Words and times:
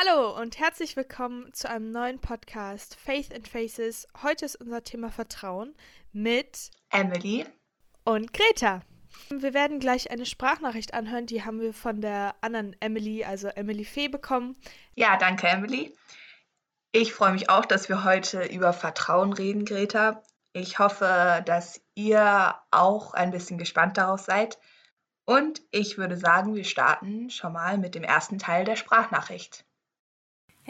Hallo 0.00 0.40
und 0.40 0.60
herzlich 0.60 0.94
willkommen 0.94 1.52
zu 1.52 1.68
einem 1.68 1.90
neuen 1.90 2.20
Podcast 2.20 2.94
Faith 2.94 3.34
and 3.34 3.48
Faces. 3.48 4.06
Heute 4.22 4.44
ist 4.44 4.54
unser 4.54 4.84
Thema 4.84 5.10
Vertrauen 5.10 5.74
mit 6.12 6.70
Emily 6.90 7.44
und 8.04 8.32
Greta. 8.32 8.82
Wir 9.28 9.54
werden 9.54 9.80
gleich 9.80 10.12
eine 10.12 10.24
Sprachnachricht 10.24 10.94
anhören, 10.94 11.26
die 11.26 11.44
haben 11.44 11.60
wir 11.60 11.74
von 11.74 12.00
der 12.00 12.36
anderen 12.42 12.76
Emily, 12.78 13.24
also 13.24 13.48
Emily 13.48 13.84
Fee, 13.84 14.06
bekommen. 14.06 14.56
Ja, 14.94 15.16
danke, 15.16 15.48
Emily. 15.48 15.92
Ich 16.92 17.12
freue 17.12 17.32
mich 17.32 17.50
auch, 17.50 17.64
dass 17.64 17.88
wir 17.88 18.04
heute 18.04 18.44
über 18.44 18.72
Vertrauen 18.72 19.32
reden, 19.32 19.64
Greta. 19.64 20.22
Ich 20.52 20.78
hoffe, 20.78 21.42
dass 21.44 21.80
ihr 21.96 22.54
auch 22.70 23.14
ein 23.14 23.32
bisschen 23.32 23.58
gespannt 23.58 23.98
darauf 23.98 24.20
seid. 24.20 24.60
Und 25.24 25.60
ich 25.72 25.98
würde 25.98 26.16
sagen, 26.16 26.54
wir 26.54 26.64
starten 26.64 27.30
schon 27.30 27.52
mal 27.52 27.78
mit 27.78 27.96
dem 27.96 28.04
ersten 28.04 28.38
Teil 28.38 28.64
der 28.64 28.76
Sprachnachricht. 28.76 29.64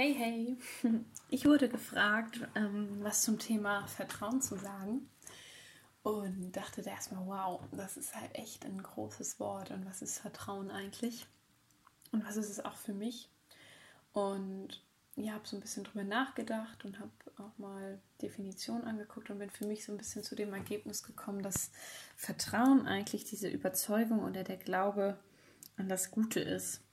Hey, 0.01 0.15
hey. 0.15 0.57
Ich 1.29 1.45
wurde 1.45 1.69
gefragt, 1.69 2.39
ähm, 2.55 2.99
was 3.03 3.23
zum 3.23 3.41
Thema 3.41 3.85
Vertrauen 3.89 4.41
zu 4.41 4.55
sagen. 4.57 5.11
Und 6.05 6.53
dachte 6.53 6.83
da 6.83 6.93
erstmal, 6.93 7.27
wow, 7.27 7.61
das 7.73 7.97
ist 7.97 8.15
halt 8.15 8.33
echt 8.37 8.65
ein 8.65 8.81
großes 8.81 9.41
Wort. 9.41 9.73
Und 9.73 9.85
was 9.87 10.01
ist 10.01 10.21
Vertrauen 10.21 10.71
eigentlich? 10.71 11.27
Und 12.13 12.25
was 12.25 12.37
ist 12.37 12.49
es 12.49 12.65
auch 12.65 12.77
für 12.77 12.95
mich? 12.95 13.29
Und 14.13 14.85
ja, 15.17 15.33
habe 15.33 15.49
so 15.49 15.57
ein 15.57 15.61
bisschen 15.61 15.83
drüber 15.83 16.05
nachgedacht 16.05 16.85
und 16.85 17.01
habe 17.01 17.11
auch 17.37 17.59
mal 17.59 18.01
Definitionen 18.23 18.85
angeguckt 18.85 19.31
und 19.31 19.41
bin 19.41 19.51
für 19.51 19.67
mich 19.67 19.85
so 19.85 19.91
ein 19.91 19.99
bisschen 19.99 20.23
zu 20.23 20.37
dem 20.37 20.55
Ergebnis 20.55 21.03
gekommen, 21.03 21.43
dass 21.43 21.73
Vertrauen 22.15 22.87
eigentlich 22.87 23.25
diese 23.25 23.49
Überzeugung 23.49 24.21
oder 24.21 24.45
der 24.45 24.59
Glaube 24.59 25.19
an 25.77 25.89
das 25.89 26.13
Gute 26.13 26.39
ist. 26.39 26.88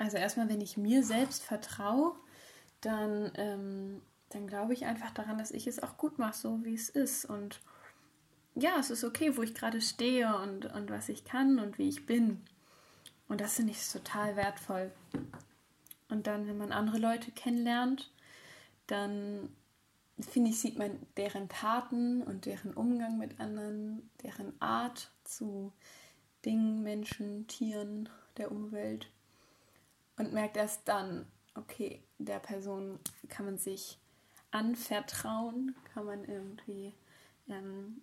Also 0.00 0.16
erstmal, 0.16 0.48
wenn 0.48 0.62
ich 0.62 0.78
mir 0.78 1.04
selbst 1.04 1.44
vertraue, 1.44 2.14
dann, 2.80 3.30
ähm, 3.34 4.00
dann 4.30 4.46
glaube 4.46 4.72
ich 4.72 4.86
einfach 4.86 5.10
daran, 5.10 5.36
dass 5.36 5.50
ich 5.50 5.66
es 5.66 5.82
auch 5.82 5.98
gut 5.98 6.18
mache, 6.18 6.38
so 6.38 6.64
wie 6.64 6.72
es 6.72 6.88
ist. 6.88 7.26
Und 7.26 7.60
ja, 8.54 8.78
es 8.78 8.88
ist 8.88 9.04
okay, 9.04 9.36
wo 9.36 9.42
ich 9.42 9.54
gerade 9.54 9.82
stehe 9.82 10.34
und, 10.38 10.64
und 10.64 10.88
was 10.88 11.10
ich 11.10 11.24
kann 11.24 11.58
und 11.58 11.76
wie 11.76 11.90
ich 11.90 12.06
bin. 12.06 12.40
Und 13.28 13.42
das 13.42 13.56
finde 13.56 13.72
ich 13.72 13.92
total 13.92 14.36
wertvoll. 14.36 14.90
Und 16.08 16.26
dann, 16.26 16.46
wenn 16.46 16.56
man 16.56 16.72
andere 16.72 16.96
Leute 16.96 17.30
kennenlernt, 17.30 18.10
dann 18.86 19.54
finde 20.18 20.48
ich, 20.48 20.60
sieht 20.60 20.78
man 20.78 20.98
deren 21.18 21.50
Taten 21.50 22.22
und 22.22 22.46
deren 22.46 22.72
Umgang 22.72 23.18
mit 23.18 23.38
anderen, 23.38 24.08
deren 24.22 24.58
Art 24.62 25.10
zu 25.24 25.74
Dingen, 26.46 26.82
Menschen, 26.82 27.46
Tieren, 27.48 28.08
der 28.38 28.50
Umwelt 28.50 29.10
und 30.20 30.32
merkt 30.32 30.56
erst 30.56 30.86
dann, 30.86 31.26
okay, 31.54 32.02
der 32.18 32.38
Person 32.38 32.98
kann 33.28 33.46
man 33.46 33.58
sich 33.58 33.98
anvertrauen, 34.50 35.74
kann 35.92 36.04
man 36.04 36.24
irgendwie 36.24 36.94
ähm, 37.48 38.02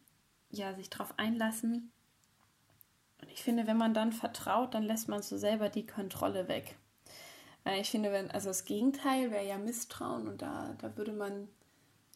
ja, 0.49 0.73
sich 0.73 0.89
darauf 0.89 1.17
einlassen. 1.17 1.91
Und 3.21 3.29
ich 3.31 3.43
finde, 3.43 3.67
wenn 3.67 3.77
man 3.77 3.93
dann 3.93 4.11
vertraut, 4.11 4.73
dann 4.73 4.83
lässt 4.83 5.07
man 5.07 5.21
so 5.21 5.37
selber 5.37 5.69
die 5.69 5.85
Kontrolle 5.85 6.47
weg. 6.47 6.77
Ich 7.79 7.89
finde, 7.89 8.11
wenn, 8.11 8.31
also 8.31 8.47
das 8.47 8.63
Gegenteil 8.63 9.29
wäre 9.29 9.45
ja 9.45 9.57
Misstrauen 9.57 10.27
und 10.27 10.41
da, 10.41 10.73
da 10.77 10.95
würde 10.95 11.11
man, 11.11 11.49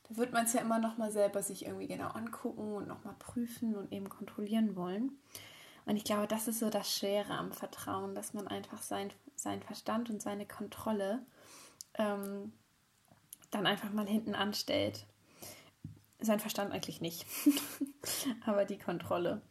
da 0.07 0.16
wird 0.16 0.31
man 0.31 0.45
es 0.45 0.53
ja 0.53 0.61
immer 0.61 0.79
nochmal 0.79 1.11
selber 1.11 1.44
sich 1.44 1.66
irgendwie 1.66 1.88
genau 1.88 2.07
angucken 2.07 2.73
und 2.73 2.88
nochmal 2.88 3.16
prüfen 3.19 3.75
und 3.75 3.91
eben 3.91 4.07
kontrollieren 4.07 4.77
wollen. 4.77 5.11
Und 5.85 5.97
ich 5.97 6.05
glaube, 6.05 6.27
das 6.27 6.47
ist 6.47 6.59
so 6.59 6.69
das 6.69 6.95
Schwere 6.95 7.33
am 7.33 7.52
Vertrauen, 7.52 8.16
dass 8.16 8.33
man 8.33 8.47
einfach 8.47 8.81
sein, 8.81 9.11
sein 9.42 9.61
Verstand 9.61 10.09
und 10.09 10.22
seine 10.22 10.45
Kontrolle 10.45 11.25
ähm, 11.95 12.53
dann 13.50 13.67
einfach 13.67 13.92
mal 13.92 14.08
hinten 14.08 14.36
anstellt. 14.36 15.06
Sein 16.19 16.40
Verstand 16.40 16.72
eigentlich 16.72 17.02
nicht, 17.02 17.25
aber 18.46 18.66
die 18.66 18.78
Kontrolle. 18.78 19.41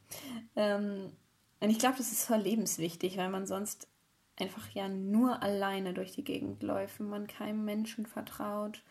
Ähm, 0.57 1.13
und 1.61 1.71
ich 1.71 1.79
glaube, 1.79 1.99
das 1.99 2.13
ist 2.13 2.25
voll 2.25 2.39
lebenswichtig, 2.39 3.17
weil 3.17 3.29
man 3.29 3.47
sonst 3.47 3.89
einfach 4.37 4.71
ja 4.71 4.89
nur 4.89 5.43
alleine 5.43 5.93
durch 5.93 6.13
die 6.13 6.25
Gegend 6.25 6.63
läuft, 6.63 7.01
man 7.01 7.27
keinem 7.27 7.65
Menschen 7.65 8.07
vertraut 8.07 8.83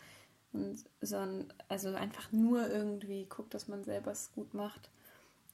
und 0.52 0.84
sondern 1.00 1.52
also 1.68 1.94
einfach 1.94 2.30
nur 2.32 2.68
irgendwie 2.68 3.24
guckt, 3.24 3.54
dass 3.54 3.68
man 3.68 3.84
selber 3.84 4.12
es 4.12 4.32
gut 4.32 4.54
macht. 4.54 4.90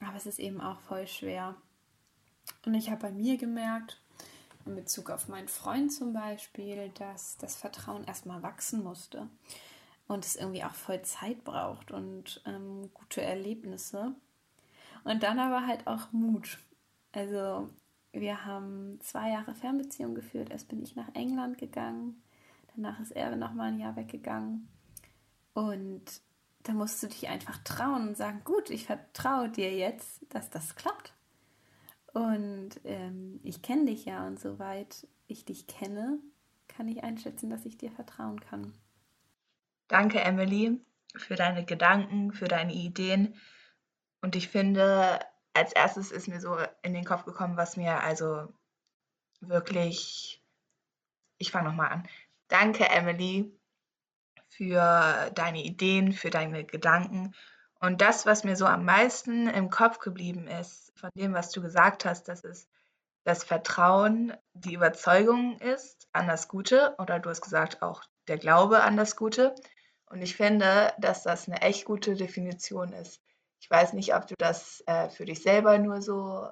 Aber 0.01 0.17
es 0.17 0.27
ist 0.27 0.39
eben 0.39 0.61
auch 0.61 0.81
voll 0.81 1.07
schwer. 1.07 1.55
Und 2.65 2.75
ich 2.75 2.91
habe 2.91 3.03
bei 3.03 3.13
mir 3.13 3.39
gemerkt, 3.39 4.01
in 4.67 4.75
Bezug 4.75 5.11
auf 5.11 5.29
meinen 5.29 5.49
Freund 5.49 5.93
zum 5.93 6.13
Beispiel, 6.13 6.91
dass 6.99 7.37
das 7.39 7.57
Vertrauen 7.57 8.05
erstmal 8.05 8.43
wachsen 8.43 8.83
musste 8.83 9.29
und 10.09 10.25
es 10.25 10.37
irgendwie 10.37 10.65
auch 10.65 10.75
voll 10.75 11.03
Zeit 11.03 11.45
braucht 11.45 11.91
und 11.91 12.43
ähm, 12.47 12.91
gute 12.95 13.23
Erlebnisse. 13.23 14.15
Und 15.05 15.23
dann 15.23 15.39
aber 15.39 15.67
halt 15.67 15.87
auch 15.87 16.13
Mut. 16.13 16.59
Also 17.13 17.69
wir 18.13 18.45
haben 18.45 18.99
zwei 19.01 19.31
Jahre 19.31 19.55
Fernbeziehung 19.55 20.15
geführt. 20.15 20.51
Erst 20.51 20.69
bin 20.69 20.83
ich 20.83 20.97
nach 20.97 21.15
England 21.15 21.59
gegangen, 21.59 22.23
danach 22.75 23.01
ist 23.01 23.13
er 23.13 23.35
noch 23.37 23.53
mal 23.53 23.69
ein 23.69 23.79
Jahr 23.79 23.97
weggegangen. 23.97 24.69
Und 25.55 26.21
da 26.65 26.73
musst 26.73 27.03
du 27.03 27.07
dich 27.07 27.29
einfach 27.29 27.59
trauen 27.59 28.09
und 28.09 28.17
sagen, 28.17 28.43
gut, 28.45 28.71
ich 28.71 28.87
vertraue 28.87 29.49
dir 29.49 29.75
jetzt, 29.75 30.21
dass 30.31 30.51
das 30.51 30.75
klappt. 30.75 31.15
Und 32.17 32.81
ähm, 32.85 33.41
ich 33.43 33.61
kenne 33.61 33.85
dich 33.85 34.07
ja 34.07 34.27
und 34.27 34.41
soweit 34.41 35.07
ich 35.27 35.45
dich 35.45 35.67
kenne, 35.67 36.19
kann 36.67 36.89
ich 36.89 37.05
einschätzen, 37.05 37.51
dass 37.51 37.67
ich 37.67 37.77
dir 37.77 37.93
vertrauen 37.93 38.41
kann. 38.41 38.73
Danke, 39.89 40.21
Emily, 40.21 40.81
für 41.15 41.35
deine 41.35 41.67
Gedanken, 41.67 42.33
für 42.33 42.49
deine 42.49 42.73
Ideen. 42.73 43.35
Und 44.23 44.35
ich 44.35 44.49
finde, 44.49 45.21
als 45.53 45.75
erstes 45.75 46.11
ist 46.11 46.27
mir 46.27 46.41
so 46.41 46.57
in 46.83 46.95
den 46.95 47.05
Kopf 47.05 47.27
gekommen, 47.27 47.59
was 47.59 47.77
mir 47.77 48.03
also 48.03 48.49
wirklich. 49.41 50.43
Ich 51.37 51.51
fange 51.51 51.69
nochmal 51.69 51.93
an. 51.93 52.09
Danke, 52.49 52.89
Emily, 52.89 53.53
für 54.49 55.31
deine 55.35 55.63
Ideen, 55.63 56.15
für 56.15 56.31
deine 56.31 56.65
Gedanken. 56.65 57.35
Und 57.81 58.01
das, 58.01 58.27
was 58.27 58.45
mir 58.45 58.57
so 58.57 58.67
am 58.67 58.85
meisten 58.85 59.49
im 59.49 59.71
Kopf 59.71 59.99
geblieben 59.99 60.49
ist, 60.49 60.93
von 60.99 61.11
dem, 61.15 61.35
was 61.35 61.51
du 61.51 61.61
gesagt 61.61 62.05
hast, 62.05 62.29
dass 62.29 62.45
es 62.45 62.69
das 63.25 63.45
Vertrauen, 63.45 64.33
die 64.55 64.75
Überzeugung 64.75 65.59
ist 65.59 66.09
an 66.13 66.29
das 66.29 66.49
Gute 66.49 66.95
oder 66.99 67.19
du 67.19 67.29
hast 67.29 67.43
gesagt 67.43 67.83
auch 67.83 68.03
der 68.29 68.39
Glaube 68.39 68.83
an 68.83 68.97
das 68.97 69.17
Gute. 69.17 69.55
Und 70.09 70.23
ich 70.23 70.37
finde, 70.37 70.93
dass 70.99 71.25
das 71.25 71.49
eine 71.49 71.61
echt 71.63 71.85
gute 71.85 72.15
Definition 72.15 72.93
ist. 72.93 73.21
Ich 73.61 73.69
weiß 73.69 73.95
nicht, 73.95 74.15
ob 74.15 74.27
du 74.27 74.35
das 74.39 74.83
äh, 74.87 75.09
für 75.09 75.25
dich 75.25 75.43
selber 75.43 75.79
nur 75.79 76.01
so 76.03 76.49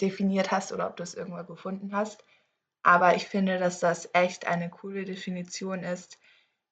definiert 0.00 0.52
hast 0.52 0.72
oder 0.72 0.86
ob 0.88 0.96
du 0.96 1.02
es 1.02 1.14
irgendwo 1.14 1.42
gefunden 1.44 1.94
hast. 1.94 2.24
Aber 2.82 3.16
ich 3.16 3.26
finde, 3.26 3.58
dass 3.58 3.80
das 3.80 4.08
echt 4.12 4.46
eine 4.46 4.70
coole 4.70 5.04
Definition 5.04 5.82
ist. 5.82 6.18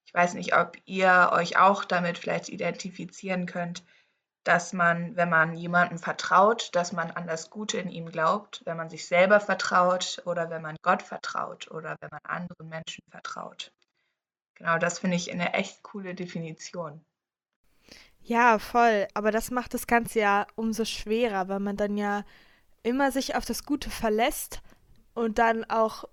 Ich 0.04 0.14
weiß 0.14 0.34
nicht, 0.34 0.54
ob 0.56 0.76
ihr 0.84 1.30
euch 1.32 1.56
auch 1.56 1.84
damit 1.84 2.18
vielleicht 2.18 2.48
identifizieren 2.48 3.46
könnt, 3.46 3.84
dass 4.44 4.72
man, 4.72 5.16
wenn 5.16 5.28
man 5.28 5.54
jemandem 5.54 5.98
vertraut, 5.98 6.70
dass 6.74 6.92
man 6.92 7.10
an 7.12 7.26
das 7.26 7.50
Gute 7.50 7.78
in 7.78 7.88
ihm 7.88 8.10
glaubt, 8.10 8.62
wenn 8.64 8.76
man 8.76 8.90
sich 8.90 9.06
selber 9.06 9.40
vertraut 9.40 10.20
oder 10.26 10.50
wenn 10.50 10.62
man 10.62 10.76
Gott 10.82 11.02
vertraut 11.02 11.70
oder 11.70 11.96
wenn 12.00 12.10
man 12.10 12.20
anderen 12.24 12.68
Menschen 12.68 13.04
vertraut. 13.10 13.72
Genau, 14.54 14.78
das 14.78 14.98
finde 14.98 15.16
ich 15.16 15.32
eine 15.32 15.54
echt 15.54 15.82
coole 15.82 16.14
Definition. 16.14 17.04
Ja, 18.20 18.58
voll. 18.58 19.08
Aber 19.14 19.30
das 19.30 19.50
macht 19.50 19.74
das 19.74 19.86
Ganze 19.86 20.20
ja 20.20 20.46
umso 20.54 20.84
schwerer, 20.84 21.48
weil 21.48 21.60
man 21.60 21.76
dann 21.76 21.96
ja 21.96 22.24
immer 22.82 23.12
sich 23.12 23.34
auf 23.34 23.44
das 23.44 23.64
Gute 23.64 23.90
verlässt 23.90 24.60
und 25.14 25.38
dann 25.38 25.64
auch, 25.64 26.04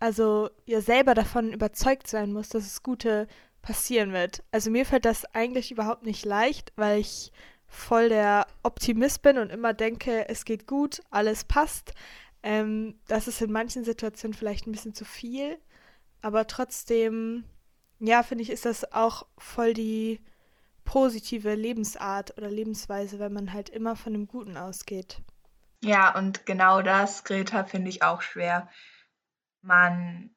also 0.00 0.50
ja 0.66 0.80
selber 0.80 1.14
davon 1.14 1.52
überzeugt 1.52 2.08
sein 2.08 2.32
muss, 2.32 2.48
dass 2.48 2.64
das 2.64 2.82
Gute 2.82 3.26
passieren 3.62 4.12
wird. 4.12 4.42
Also 4.52 4.70
mir 4.70 4.86
fällt 4.86 5.04
das 5.04 5.24
eigentlich 5.34 5.70
überhaupt 5.70 6.04
nicht 6.04 6.24
leicht, 6.24 6.72
weil 6.76 7.00
ich 7.00 7.32
voll 7.66 8.08
der 8.08 8.46
Optimist 8.62 9.22
bin 9.22 9.38
und 9.38 9.50
immer 9.50 9.74
denke, 9.74 10.28
es 10.28 10.44
geht 10.44 10.66
gut, 10.66 11.02
alles 11.10 11.44
passt. 11.44 11.92
Ähm, 12.42 12.98
das 13.08 13.28
ist 13.28 13.42
in 13.42 13.52
manchen 13.52 13.84
Situationen 13.84 14.34
vielleicht 14.34 14.66
ein 14.66 14.72
bisschen 14.72 14.94
zu 14.94 15.04
viel, 15.04 15.58
aber 16.22 16.46
trotzdem, 16.46 17.44
ja, 17.98 18.22
finde 18.22 18.42
ich, 18.42 18.50
ist 18.50 18.64
das 18.64 18.92
auch 18.92 19.26
voll 19.36 19.74
die 19.74 20.20
positive 20.84 21.54
Lebensart 21.54 22.38
oder 22.38 22.48
Lebensweise, 22.48 23.18
wenn 23.18 23.32
man 23.32 23.52
halt 23.52 23.68
immer 23.68 23.96
von 23.96 24.14
dem 24.14 24.26
Guten 24.26 24.56
ausgeht. 24.56 25.20
Ja, 25.82 26.16
und 26.16 26.46
genau 26.46 26.80
das, 26.80 27.24
Greta, 27.24 27.64
finde 27.64 27.90
ich 27.90 28.02
auch 28.02 28.22
schwer. 28.22 28.68
Man, 29.60 30.34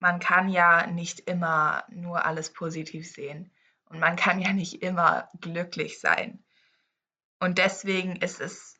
man 0.00 0.20
kann 0.20 0.48
ja 0.48 0.86
nicht 0.86 1.20
immer 1.20 1.84
nur 1.88 2.24
alles 2.24 2.52
positiv 2.52 3.10
sehen. 3.10 3.52
Und 3.84 4.00
man 4.00 4.16
kann 4.16 4.40
ja 4.40 4.52
nicht 4.52 4.82
immer 4.82 5.28
glücklich 5.40 6.00
sein. 6.00 6.44
Und 7.40 7.58
deswegen 7.58 8.16
ist 8.16 8.40
es 8.40 8.78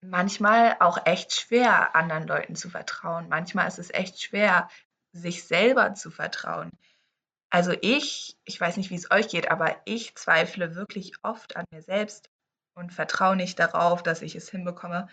manchmal 0.00 0.76
auch 0.80 1.04
echt 1.04 1.32
schwer, 1.32 1.94
anderen 1.94 2.26
Leuten 2.26 2.56
zu 2.56 2.70
vertrauen. 2.70 3.28
Manchmal 3.28 3.68
ist 3.68 3.78
es 3.78 3.92
echt 3.92 4.22
schwer, 4.22 4.68
sich 5.12 5.44
selber 5.44 5.94
zu 5.94 6.10
vertrauen. 6.10 6.70
Also 7.50 7.72
ich, 7.80 8.38
ich 8.44 8.60
weiß 8.60 8.76
nicht, 8.76 8.90
wie 8.90 8.96
es 8.96 9.10
euch 9.10 9.28
geht, 9.28 9.50
aber 9.50 9.80
ich 9.84 10.14
zweifle 10.16 10.74
wirklich 10.74 11.12
oft 11.22 11.56
an 11.56 11.64
mir 11.70 11.82
selbst 11.82 12.30
und 12.74 12.92
vertraue 12.92 13.36
nicht 13.36 13.58
darauf, 13.58 14.02
dass 14.02 14.22
ich 14.22 14.34
es 14.34 14.50
hinbekomme. 14.50 15.08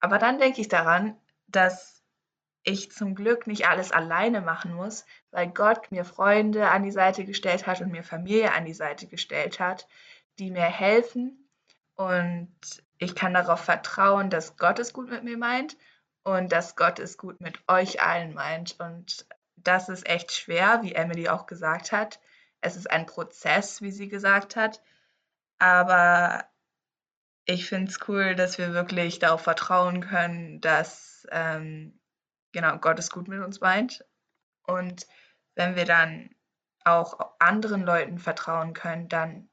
Aber 0.00 0.18
dann 0.18 0.38
denke 0.38 0.60
ich 0.60 0.68
daran, 0.68 1.18
dass 1.46 1.97
ich 2.68 2.92
zum 2.92 3.14
Glück 3.14 3.46
nicht 3.46 3.66
alles 3.66 3.92
alleine 3.92 4.40
machen 4.40 4.74
muss, 4.74 5.06
weil 5.30 5.48
Gott 5.48 5.90
mir 5.90 6.04
Freunde 6.04 6.70
an 6.70 6.82
die 6.82 6.90
Seite 6.90 7.24
gestellt 7.24 7.66
hat 7.66 7.80
und 7.80 7.90
mir 7.90 8.04
Familie 8.04 8.52
an 8.52 8.66
die 8.66 8.74
Seite 8.74 9.06
gestellt 9.06 9.58
hat, 9.58 9.88
die 10.38 10.50
mir 10.50 10.60
helfen. 10.62 11.48
Und 11.94 12.52
ich 12.98 13.14
kann 13.14 13.34
darauf 13.34 13.60
vertrauen, 13.60 14.28
dass 14.30 14.56
Gott 14.56 14.78
es 14.78 14.92
gut 14.92 15.10
mit 15.10 15.24
mir 15.24 15.38
meint 15.38 15.76
und 16.24 16.52
dass 16.52 16.76
Gott 16.76 16.98
es 16.98 17.16
gut 17.16 17.40
mit 17.40 17.58
euch 17.68 18.02
allen 18.02 18.34
meint. 18.34 18.78
Und 18.78 19.26
das 19.56 19.88
ist 19.88 20.06
echt 20.06 20.32
schwer, 20.32 20.82
wie 20.82 20.94
Emily 20.94 21.28
auch 21.28 21.46
gesagt 21.46 21.90
hat. 21.90 22.20
Es 22.60 22.76
ist 22.76 22.90
ein 22.90 23.06
Prozess, 23.06 23.80
wie 23.80 23.92
sie 23.92 24.08
gesagt 24.08 24.56
hat. 24.56 24.82
Aber 25.58 26.44
ich 27.46 27.66
finde 27.66 27.90
es 27.90 27.98
cool, 28.08 28.34
dass 28.34 28.58
wir 28.58 28.74
wirklich 28.74 29.20
darauf 29.20 29.40
vertrauen 29.40 30.02
können, 30.02 30.60
dass 30.60 31.26
ähm, 31.30 31.97
genau 32.52 32.78
Gott 32.78 32.98
es 32.98 33.10
gut 33.10 33.28
mit 33.28 33.40
uns 33.40 33.60
meint. 33.60 34.04
Und 34.66 35.06
wenn 35.54 35.76
wir 35.76 35.84
dann 35.84 36.30
auch 36.84 37.18
anderen 37.38 37.82
Leuten 37.82 38.18
vertrauen 38.18 38.72
können, 38.72 39.08
dann 39.08 39.48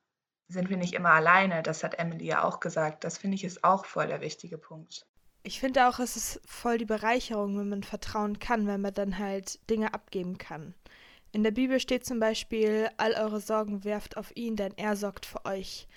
sind 0.48 0.70
wir 0.70 0.78
nicht 0.78 0.94
immer 0.94 1.12
alleine. 1.12 1.64
Das 1.64 1.84
hat 1.84 2.00
Emily 2.00 2.26
ja 2.26 2.44
auch 2.44 2.60
gesagt. 2.60 3.04
Das 3.04 3.18
finde 3.18 3.36
ich 3.36 3.44
ist 3.44 3.64
auch 3.64 3.86
voll 3.86 4.08
der 4.08 4.22
wichtige 4.22 4.58
Punkt. 4.58 5.08
Ich 5.44 5.60
finde 5.60 5.88
auch, 5.88 6.00
es 6.00 6.16
ist 6.16 6.42
voll 6.46 6.78
die 6.78 6.86
Bereicherung, 6.86 7.58
wenn 7.60 7.70
man 7.70 7.84
vertrauen 7.84 8.40
kann, 8.40 8.66
wenn 8.68 8.82
man 8.82 8.94
dann 8.94 9.20
halt 9.20 9.60
Dinge 9.70 9.94
abgeben 9.94 10.38
kann. 10.38 10.74
In 11.32 11.44
der 11.44 11.52
Bibel 11.52 11.80
steht 11.80 12.06
zum 12.06 12.20
Beispiel, 12.20 12.90
all 12.98 13.14
eure 13.14 13.40
Sorgen 13.40 13.84
werft 13.84 14.18
auf 14.18 14.36
ihn, 14.36 14.56
denn 14.56 14.74
er 14.78 14.96
sorgt 14.96 15.26
für 15.26 15.46
euch. 15.46 15.88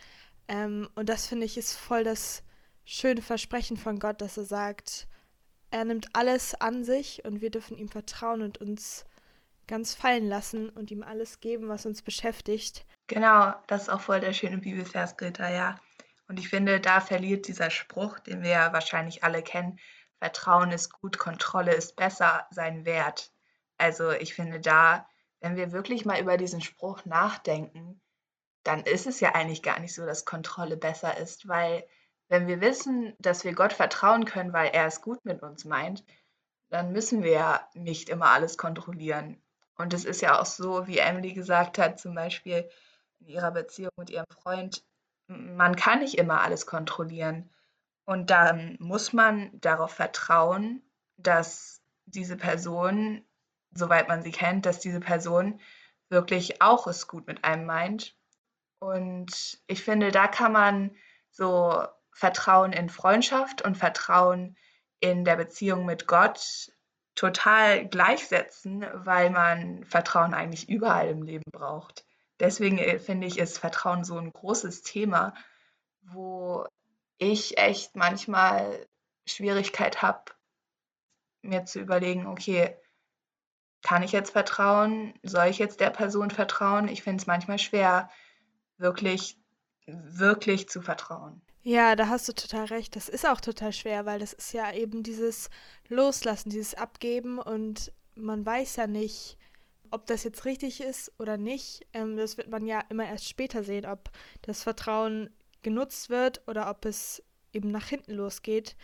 Ähm, 0.48 0.88
und 0.96 1.08
das 1.08 1.26
finde 1.26 1.46
ich 1.46 1.56
ist 1.56 1.76
voll 1.76 2.04
das 2.04 2.42
schöne 2.84 3.22
Versprechen 3.22 3.76
von 3.76 3.98
Gott, 3.98 4.20
dass 4.20 4.36
er 4.36 4.44
sagt, 4.44 5.07
er 5.70 5.84
nimmt 5.84 6.08
alles 6.14 6.54
an 6.60 6.84
sich 6.84 7.24
und 7.24 7.40
wir 7.40 7.50
dürfen 7.50 7.76
ihm 7.76 7.88
vertrauen 7.88 8.42
und 8.42 8.58
uns 8.58 9.04
ganz 9.66 9.94
fallen 9.94 10.28
lassen 10.28 10.70
und 10.70 10.90
ihm 10.90 11.02
alles 11.02 11.40
geben, 11.40 11.68
was 11.68 11.86
uns 11.86 12.02
beschäftigt. 12.02 12.86
Genau, 13.06 13.54
das 13.66 13.82
ist 13.82 13.88
auch 13.88 14.00
voll 14.00 14.20
der 14.20 14.32
schöne 14.32 14.58
Bibelvers, 14.58 15.16
Greta, 15.16 15.50
ja. 15.50 15.78
Und 16.26 16.38
ich 16.38 16.48
finde, 16.48 16.80
da 16.80 17.00
verliert 17.00 17.48
dieser 17.48 17.70
Spruch, 17.70 18.18
den 18.18 18.42
wir 18.42 18.50
ja 18.50 18.72
wahrscheinlich 18.72 19.24
alle 19.24 19.42
kennen, 19.42 19.78
Vertrauen 20.18 20.72
ist 20.72 20.92
gut, 20.92 21.18
Kontrolle 21.18 21.72
ist 21.72 21.96
besser, 21.96 22.46
seinen 22.50 22.84
Wert. 22.84 23.32
Also 23.76 24.10
ich 24.10 24.34
finde 24.34 24.60
da, 24.60 25.08
wenn 25.40 25.56
wir 25.56 25.72
wirklich 25.72 26.04
mal 26.04 26.20
über 26.20 26.36
diesen 26.36 26.60
Spruch 26.60 27.04
nachdenken, 27.04 28.00
dann 28.64 28.82
ist 28.82 29.06
es 29.06 29.20
ja 29.20 29.34
eigentlich 29.34 29.62
gar 29.62 29.78
nicht 29.78 29.94
so, 29.94 30.04
dass 30.04 30.24
Kontrolle 30.24 30.76
besser 30.76 31.16
ist, 31.16 31.46
weil 31.46 31.84
wenn 32.28 32.46
wir 32.46 32.60
wissen, 32.60 33.14
dass 33.18 33.44
wir 33.44 33.54
Gott 33.54 33.72
vertrauen 33.72 34.24
können, 34.24 34.52
weil 34.52 34.70
er 34.72 34.86
es 34.86 35.00
gut 35.00 35.24
mit 35.24 35.42
uns 35.42 35.64
meint, 35.64 36.04
dann 36.70 36.92
müssen 36.92 37.22
wir 37.22 37.32
ja 37.32 37.68
nicht 37.74 38.08
immer 38.08 38.30
alles 38.30 38.58
kontrollieren. 38.58 39.42
Und 39.76 39.94
es 39.94 40.04
ist 40.04 40.20
ja 40.20 40.40
auch 40.40 40.46
so, 40.46 40.86
wie 40.86 40.98
Emily 40.98 41.32
gesagt 41.32 41.78
hat, 41.78 41.98
zum 41.98 42.14
Beispiel 42.14 42.68
in 43.20 43.28
ihrer 43.28 43.50
Beziehung 43.50 43.92
mit 43.96 44.10
ihrem 44.10 44.26
Freund, 44.42 44.84
man 45.28 45.76
kann 45.76 46.00
nicht 46.00 46.18
immer 46.18 46.42
alles 46.42 46.66
kontrollieren. 46.66 47.50
Und 48.04 48.30
dann 48.30 48.76
muss 48.80 49.12
man 49.12 49.50
darauf 49.60 49.92
vertrauen, 49.92 50.82
dass 51.16 51.80
diese 52.06 52.36
Person, 52.36 53.24
soweit 53.72 54.08
man 54.08 54.22
sie 54.22 54.32
kennt, 54.32 54.66
dass 54.66 54.80
diese 54.80 55.00
Person 55.00 55.60
wirklich 56.08 56.62
auch 56.62 56.86
es 56.86 57.06
gut 57.06 57.26
mit 57.26 57.44
einem 57.44 57.66
meint 57.66 58.18
und 58.78 59.58
ich 59.66 59.82
finde, 59.82 60.10
da 60.12 60.28
kann 60.28 60.52
man 60.52 60.90
so 61.30 61.84
Vertrauen 62.18 62.72
in 62.72 62.88
Freundschaft 62.88 63.62
und 63.62 63.76
Vertrauen 63.76 64.56
in 64.98 65.24
der 65.24 65.36
Beziehung 65.36 65.86
mit 65.86 66.08
Gott 66.08 66.72
total 67.14 67.86
gleichsetzen, 67.86 68.84
weil 68.92 69.30
man 69.30 69.84
Vertrauen 69.84 70.34
eigentlich 70.34 70.68
überall 70.68 71.06
im 71.10 71.22
Leben 71.22 71.48
braucht. 71.52 72.04
Deswegen 72.40 72.78
äh, 72.78 72.98
finde 72.98 73.28
ich, 73.28 73.38
ist 73.38 73.58
Vertrauen 73.58 74.02
so 74.02 74.18
ein 74.18 74.32
großes 74.32 74.82
Thema, 74.82 75.32
wo 76.00 76.66
ich 77.18 77.56
echt 77.56 77.94
manchmal 77.94 78.84
Schwierigkeit 79.24 80.02
habe, 80.02 80.32
mir 81.42 81.66
zu 81.66 81.78
überlegen, 81.78 82.26
okay, 82.26 82.76
kann 83.82 84.02
ich 84.02 84.10
jetzt 84.10 84.30
vertrauen? 84.30 85.14
Soll 85.22 85.46
ich 85.46 85.58
jetzt 85.58 85.78
der 85.78 85.90
Person 85.90 86.32
vertrauen? 86.32 86.88
Ich 86.88 87.04
finde 87.04 87.20
es 87.20 87.28
manchmal 87.28 87.60
schwer, 87.60 88.10
wirklich, 88.76 89.38
wirklich 89.86 90.68
zu 90.68 90.82
vertrauen. 90.82 91.42
Ja, 91.62 91.96
da 91.96 92.08
hast 92.08 92.28
du 92.28 92.32
total 92.32 92.66
recht. 92.66 92.96
Das 92.96 93.08
ist 93.08 93.26
auch 93.26 93.40
total 93.40 93.72
schwer, 93.72 94.06
weil 94.06 94.18
das 94.18 94.32
ist 94.32 94.52
ja 94.52 94.72
eben 94.72 95.02
dieses 95.02 95.50
Loslassen, 95.88 96.50
dieses 96.50 96.74
Abgeben 96.74 97.38
und 97.38 97.92
man 98.14 98.44
weiß 98.44 98.76
ja 98.76 98.86
nicht, 98.86 99.36
ob 99.90 100.06
das 100.06 100.24
jetzt 100.24 100.44
richtig 100.44 100.80
ist 100.80 101.12
oder 101.18 101.36
nicht. 101.36 101.86
Ähm, 101.92 102.16
das 102.16 102.36
wird 102.36 102.48
man 102.48 102.66
ja 102.66 102.82
immer 102.88 103.06
erst 103.06 103.28
später 103.28 103.64
sehen, 103.64 103.86
ob 103.86 104.10
das 104.42 104.62
Vertrauen 104.62 105.30
genutzt 105.62 106.10
wird 106.10 106.42
oder 106.46 106.70
ob 106.70 106.84
es 106.84 107.22
eben 107.52 107.70
nach 107.70 107.86
hinten 107.86 108.12
losgeht. 108.12 108.76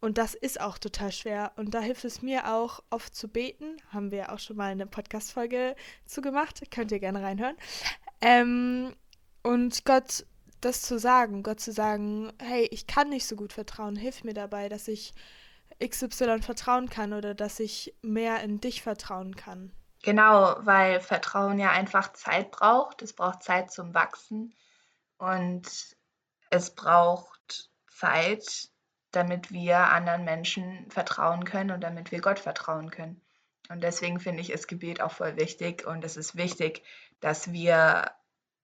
Und 0.00 0.18
das 0.18 0.34
ist 0.34 0.60
auch 0.60 0.76
total 0.76 1.12
schwer. 1.12 1.52
Und 1.56 1.72
da 1.72 1.80
hilft 1.80 2.04
es 2.04 2.20
mir 2.20 2.52
auch, 2.52 2.82
oft 2.90 3.14
zu 3.14 3.26
beten. 3.26 3.78
Haben 3.90 4.10
wir 4.10 4.32
auch 4.32 4.38
schon 4.38 4.56
mal 4.56 4.70
eine 4.70 4.86
Podcast-Folge 4.86 5.74
zugemacht. 6.04 6.70
Könnt 6.70 6.92
ihr 6.92 7.00
gerne 7.00 7.22
reinhören. 7.22 7.56
Ähm, 8.20 8.94
und 9.42 9.84
Gott 9.86 10.26
das 10.64 10.82
zu 10.82 10.98
sagen, 10.98 11.42
Gott 11.42 11.60
zu 11.60 11.72
sagen, 11.72 12.32
hey, 12.40 12.66
ich 12.70 12.86
kann 12.86 13.08
nicht 13.08 13.26
so 13.26 13.36
gut 13.36 13.52
vertrauen, 13.52 13.96
hilf 13.96 14.24
mir 14.24 14.34
dabei, 14.34 14.68
dass 14.68 14.88
ich 14.88 15.12
XY 15.84 16.42
vertrauen 16.42 16.88
kann 16.88 17.12
oder 17.12 17.34
dass 17.34 17.60
ich 17.60 17.94
mehr 18.02 18.40
in 18.42 18.60
dich 18.60 18.82
vertrauen 18.82 19.36
kann. 19.36 19.72
Genau, 20.02 20.56
weil 20.60 21.00
Vertrauen 21.00 21.58
ja 21.58 21.70
einfach 21.70 22.12
Zeit 22.12 22.50
braucht. 22.50 23.00
Es 23.02 23.14
braucht 23.14 23.42
Zeit 23.42 23.70
zum 23.72 23.94
Wachsen 23.94 24.54
und 25.16 25.96
es 26.50 26.74
braucht 26.74 27.70
Zeit, 27.90 28.68
damit 29.12 29.50
wir 29.50 29.78
anderen 29.78 30.24
Menschen 30.24 30.90
vertrauen 30.90 31.44
können 31.44 31.70
und 31.70 31.80
damit 31.80 32.12
wir 32.12 32.20
Gott 32.20 32.38
vertrauen 32.38 32.90
können. 32.90 33.20
Und 33.70 33.82
deswegen 33.82 34.20
finde 34.20 34.42
ich 34.42 34.48
das 34.48 34.66
Gebet 34.66 35.00
auch 35.00 35.12
voll 35.12 35.36
wichtig 35.36 35.86
und 35.86 36.04
es 36.04 36.16
ist 36.16 36.36
wichtig, 36.36 36.82
dass 37.20 37.50
wir 37.52 38.10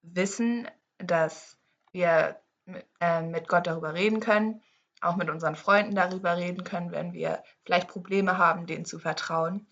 wissen, 0.02 0.68
dass 0.98 1.56
wir 1.92 2.40
äh, 3.00 3.22
mit 3.22 3.48
Gott 3.48 3.66
darüber 3.66 3.94
reden 3.94 4.20
können, 4.20 4.62
auch 5.00 5.16
mit 5.16 5.30
unseren 5.30 5.56
Freunden 5.56 5.94
darüber 5.94 6.36
reden 6.36 6.64
können, 6.64 6.92
wenn 6.92 7.12
wir 7.12 7.42
vielleicht 7.64 7.88
Probleme 7.88 8.38
haben, 8.38 8.66
denen 8.66 8.84
zu 8.84 8.98
vertrauen. 8.98 9.66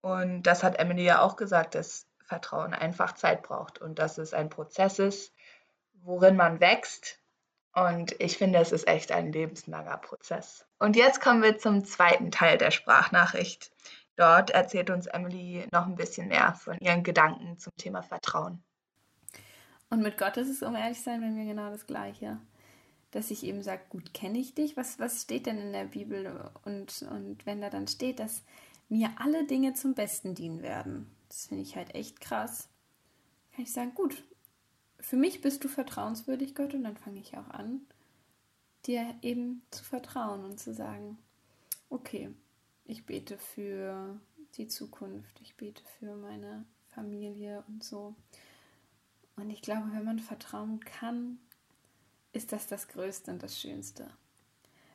Und 0.00 0.42
das 0.42 0.62
hat 0.62 0.78
Emily 0.78 1.04
ja 1.04 1.20
auch 1.20 1.36
gesagt, 1.36 1.74
dass 1.74 2.08
Vertrauen 2.24 2.74
einfach 2.74 3.12
Zeit 3.14 3.42
braucht 3.42 3.78
und 3.80 3.98
dass 3.98 4.18
es 4.18 4.34
ein 4.34 4.50
Prozess 4.50 4.98
ist, 4.98 5.34
worin 6.02 6.36
man 6.36 6.60
wächst. 6.60 7.18
Und 7.74 8.20
ich 8.20 8.36
finde, 8.36 8.58
es 8.58 8.72
ist 8.72 8.86
echt 8.86 9.12
ein 9.12 9.32
lebenslanger 9.32 9.96
Prozess. 9.98 10.66
Und 10.78 10.96
jetzt 10.96 11.20
kommen 11.20 11.42
wir 11.42 11.58
zum 11.58 11.84
zweiten 11.84 12.30
Teil 12.30 12.58
der 12.58 12.70
Sprachnachricht. 12.70 13.70
Dort 14.16 14.50
erzählt 14.50 14.90
uns 14.90 15.06
Emily 15.06 15.66
noch 15.72 15.86
ein 15.86 15.94
bisschen 15.94 16.28
mehr 16.28 16.54
von 16.54 16.76
ihren 16.80 17.02
Gedanken 17.02 17.58
zum 17.58 17.72
Thema 17.76 18.02
Vertrauen. 18.02 18.62
Und 19.92 20.00
mit 20.00 20.16
Gott 20.16 20.38
ist 20.38 20.48
es, 20.48 20.62
um 20.62 20.74
ehrlich 20.74 20.96
zu 20.96 21.04
sein, 21.04 21.20
bei 21.20 21.28
mir 21.28 21.44
genau 21.44 21.68
das 21.68 21.86
Gleiche. 21.86 22.38
Dass 23.10 23.30
ich 23.30 23.44
eben 23.44 23.62
sage, 23.62 23.82
gut, 23.90 24.14
kenne 24.14 24.38
ich 24.38 24.54
dich? 24.54 24.74
Was, 24.74 24.98
was 24.98 25.20
steht 25.20 25.44
denn 25.44 25.58
in 25.58 25.74
der 25.74 25.84
Bibel? 25.84 26.50
Und, 26.64 27.02
und 27.10 27.44
wenn 27.44 27.60
da 27.60 27.68
dann 27.68 27.86
steht, 27.86 28.18
dass 28.18 28.42
mir 28.88 29.10
alle 29.18 29.46
Dinge 29.46 29.74
zum 29.74 29.92
Besten 29.92 30.34
dienen 30.34 30.62
werden, 30.62 31.14
das 31.28 31.48
finde 31.48 31.64
ich 31.64 31.76
halt 31.76 31.94
echt 31.94 32.22
krass, 32.22 32.70
kann 33.54 33.64
ich 33.64 33.72
sagen, 33.74 33.94
gut, 33.94 34.24
für 34.98 35.16
mich 35.16 35.42
bist 35.42 35.62
du 35.62 35.68
vertrauenswürdig, 35.68 36.54
Gott, 36.54 36.72
und 36.72 36.84
dann 36.84 36.96
fange 36.96 37.20
ich 37.20 37.36
auch 37.36 37.50
an, 37.50 37.82
dir 38.86 39.14
eben 39.20 39.60
zu 39.70 39.84
vertrauen 39.84 40.42
und 40.42 40.58
zu 40.58 40.72
sagen, 40.72 41.18
okay, 41.90 42.30
ich 42.86 43.04
bete 43.04 43.36
für 43.36 44.18
die 44.56 44.68
Zukunft, 44.68 45.38
ich 45.42 45.54
bete 45.56 45.82
für 45.98 46.16
meine 46.16 46.64
Familie 46.88 47.62
und 47.68 47.84
so. 47.84 48.14
Und 49.36 49.50
ich 49.50 49.62
glaube, 49.62 49.90
wenn 49.92 50.04
man 50.04 50.18
vertrauen 50.18 50.80
kann, 50.80 51.38
ist 52.32 52.52
das 52.52 52.66
das 52.66 52.88
Größte 52.88 53.30
und 53.30 53.42
das 53.42 53.60
Schönste. 53.60 54.08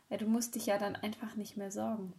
Weil 0.09 0.19
du 0.19 0.27
musst 0.27 0.55
dich 0.55 0.67
ja 0.67 0.77
dann 0.77 0.95
einfach 0.95 1.35
nicht 1.35 1.57
mehr 1.57 1.71
sorgen. 1.71 2.13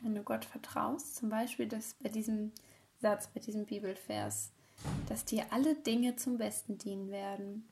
Wenn 0.00 0.14
du 0.14 0.22
Gott 0.22 0.44
vertraust, 0.44 1.16
zum 1.16 1.28
Beispiel 1.28 1.66
dass 1.66 1.94
bei 1.94 2.08
diesem 2.08 2.52
Satz, 3.00 3.28
bei 3.28 3.40
diesem 3.40 3.66
Bibelvers, 3.66 4.50
dass 5.08 5.24
dir 5.24 5.52
alle 5.52 5.74
Dinge 5.74 6.16
zum 6.16 6.38
Besten 6.38 6.78
dienen 6.78 7.10
werden, 7.10 7.68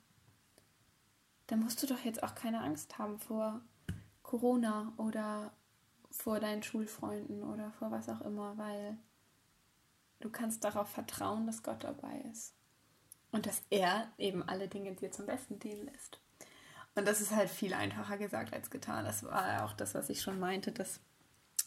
dann 1.47 1.61
musst 1.61 1.83
du 1.83 1.87
doch 1.87 2.01
jetzt 2.01 2.23
auch 2.23 2.35
keine 2.35 2.61
Angst 2.61 2.99
haben 2.99 3.19
vor 3.19 3.61
Corona 4.23 4.93
oder 4.97 5.53
vor 6.11 6.41
deinen 6.41 6.63
Schulfreunden 6.63 7.45
oder 7.45 7.71
vor 7.73 7.91
was 7.91 8.09
auch 8.09 8.23
immer, 8.23 8.59
weil 8.59 8.97
du 10.21 10.31
kannst 10.31 10.65
darauf 10.65 10.89
vertrauen, 10.89 11.47
dass 11.47 11.63
Gott 11.63 11.85
dabei 11.85 12.21
ist. 12.33 12.56
Und 13.37 13.45
dass 13.45 13.63
er 13.69 14.11
eben 14.17 14.43
alle 14.43 14.67
Dinge 14.67 14.95
dir 14.95 15.13
zum 15.13 15.27
Besten 15.27 15.59
dienen 15.59 15.85
lässt. 15.85 16.19
Und 16.95 17.07
das 17.07 17.21
ist 17.21 17.33
halt 17.33 17.51
viel 17.51 17.75
einfacher 17.75 18.17
gesagt 18.17 18.55
als 18.55 18.71
getan. 18.71 19.05
Das 19.05 19.25
war 19.25 19.67
auch 19.67 19.75
das, 19.75 19.95
was 19.95 20.09
ich 20.09 20.23
schon 20.23 20.41
meinte, 20.41 20.73
dass 20.73 21.01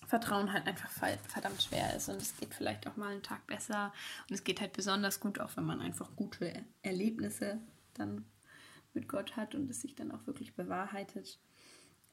Vertrauen 0.08 0.52
halt 0.52 0.66
einfach 0.66 0.90
verdammt 0.90 1.62
schwer 1.62 1.96
ist. 1.96 2.10
Und 2.10 2.20
es 2.20 2.36
geht 2.38 2.56
vielleicht 2.56 2.88
auch 2.88 2.98
mal 2.98 3.12
einen 3.12 3.22
Tag 3.22 3.46
besser. 3.46 3.94
Und 4.28 4.34
es 4.34 4.44
geht 4.44 4.62
halt 4.62 4.74
besonders 4.74 5.20
gut, 5.20 5.40
auch 5.40 5.56
wenn 5.58 5.64
man 5.64 5.80
einfach 5.80 6.10
gute 6.16 6.52
Erlebnisse 6.82 7.60
dann 7.94 8.26
mit 8.96 9.08
Gott 9.08 9.36
hat 9.36 9.54
und 9.54 9.70
es 9.70 9.82
sich 9.82 9.94
dann 9.94 10.12
auch 10.12 10.26
wirklich 10.26 10.56
bewahrheitet. 10.56 11.38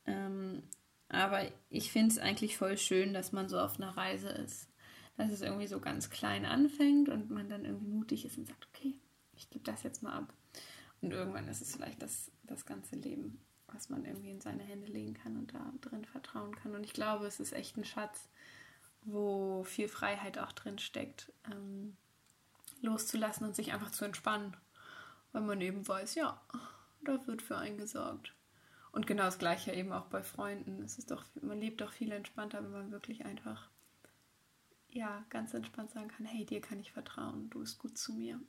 Ähm, 0.05 0.65
aber 1.09 1.51
ich 1.71 1.91
finde 1.91 2.13
es 2.13 2.19
eigentlich 2.19 2.59
voll 2.59 2.77
schön, 2.77 3.15
dass 3.15 3.33
man 3.33 3.49
so 3.49 3.59
auf 3.59 3.81
einer 3.81 3.97
Reise 3.97 4.29
ist. 4.29 4.69
Dass 5.17 5.33
es 5.33 5.41
irgendwie 5.41 5.67
so 5.67 5.81
ganz 5.81 6.11
klein 6.11 6.45
anfängt 6.45 7.09
und 7.09 7.31
man 7.31 7.49
dann 7.49 7.65
irgendwie 7.65 7.89
mutig 7.89 8.27
ist 8.27 8.37
und 8.37 8.47
sagt, 8.47 8.69
okay, 8.75 9.01
ich 9.37 9.51
gebe 9.51 9.65
das 9.65 9.83
jetzt 9.83 10.03
mal 10.03 10.13
ab. 10.13 10.33
Und 11.01 11.13
irgendwann 11.13 11.49
ist 11.49 11.61
es 11.61 11.75
vielleicht 11.75 12.03
das, 12.03 12.31
das 12.45 12.65
ganze 12.67 12.97
Leben, 12.97 13.41
was 13.69 13.89
man 13.89 14.05
irgendwie 14.05 14.31
in 14.31 14.41
seine 14.41 14.63
Hände 14.63 14.87
legen 14.87 15.15
kann 15.15 15.37
und 15.37 15.53
da 15.53 15.73
drin 15.81 16.05
vertrauen 16.05 16.55
kann. 16.55 16.75
Und 16.75 16.85
ich 16.85 16.93
glaube, 16.93 17.27
es 17.27 17.41
ist 17.41 17.53
echt 17.53 17.77
ein 17.77 17.85
Schatz, 17.85 18.29
wo 19.03 19.63
viel 19.65 19.89
Freiheit 19.89 20.39
auch 20.39 20.53
drin 20.53 20.79
steckt, 20.79 21.33
ähm, 21.51 21.97
loszulassen 22.81 23.47
und 23.47 23.55
sich 23.55 23.73
einfach 23.73 23.91
zu 23.91 24.05
entspannen. 24.05 24.57
Weil 25.33 25.43
man 25.43 25.61
eben 25.61 25.87
weiß, 25.87 26.15
ja, 26.15 26.41
da 27.05 27.27
wird 27.27 27.43
für 27.43 27.59
einen 27.59 27.79
gesorgt. 27.79 28.35
Und 28.93 29.07
genau 29.07 29.25
das 29.25 29.39
gleiche 29.39 29.73
eben 29.73 29.93
auch 29.93 30.07
bei 30.07 30.23
Freunden. 30.23 30.83
Es 30.83 30.99
ist 30.99 31.11
doch, 31.11 31.25
man 31.43 31.61
lebt 31.61 31.83
doch 31.83 31.93
viel 31.93 32.13
entspannter, 32.13 32.63
wenn 32.63 32.73
man 32.73 32.91
wirklich 32.91 33.27
einfach 33.27 33.69
ja, 34.97 35.25
ganz 35.29 35.53
entspannt 35.53 35.91
sagen 35.91 36.09
kann, 36.09 36.25
hey, 36.25 36.47
dir 36.47 36.61
kann 36.61 36.81
ich 36.81 36.93
vertrauen, 36.93 37.51
du 37.51 37.61
bist 37.61 37.79
gut 37.79 37.99
zu 37.99 38.15
mir. 38.15 38.41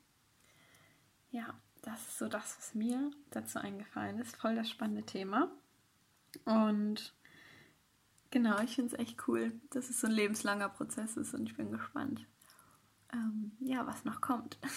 Ja, 1.29 1.53
das 1.81 1.99
ist 2.01 2.17
so 2.17 2.27
das, 2.27 2.57
was 2.57 2.75
mir 2.75 3.11
dazu 3.31 3.59
eingefallen 3.59 4.19
ist. 4.19 4.35
Voll 4.35 4.55
das 4.55 4.69
spannende 4.69 5.03
Thema. 5.03 5.51
Und 6.45 7.13
genau, 8.29 8.59
ich 8.61 8.75
finde 8.75 8.93
es 8.93 8.99
echt 8.99 9.27
cool, 9.27 9.53
dass 9.69 9.89
es 9.89 9.99
so 9.99 10.07
ein 10.07 10.13
lebenslanger 10.13 10.69
Prozess 10.69 11.17
ist 11.17 11.33
und 11.33 11.49
ich 11.49 11.55
bin 11.55 11.71
gespannt, 11.71 12.25
ähm, 13.13 13.51
ja, 13.59 13.85
was 13.87 14.03
noch 14.05 14.21
kommt. 14.21 14.57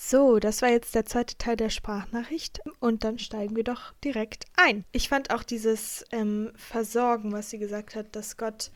So, 0.00 0.38
das 0.38 0.62
war 0.62 0.68
jetzt 0.68 0.94
der 0.94 1.06
zweite 1.06 1.36
Teil 1.38 1.56
der 1.56 1.70
Sprachnachricht 1.70 2.60
und 2.78 3.02
dann 3.02 3.18
steigen 3.18 3.56
wir 3.56 3.64
doch 3.64 3.92
direkt 4.04 4.44
ein. 4.56 4.84
Ich 4.92 5.08
fand 5.08 5.30
auch 5.34 5.42
dieses 5.42 6.04
ähm, 6.12 6.52
Versorgen, 6.54 7.32
was 7.32 7.50
sie 7.50 7.58
gesagt 7.58 7.96
hat, 7.96 8.14
dass 8.14 8.36
Gott 8.36 8.70